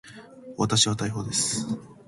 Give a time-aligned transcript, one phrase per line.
[0.57, 1.67] 私は大砲です。